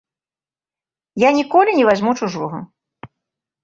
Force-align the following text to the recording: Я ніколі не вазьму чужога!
Я 1.27 1.33
ніколі 1.41 1.71
не 1.83 1.87
вазьму 1.93 2.17
чужога! 2.19 2.67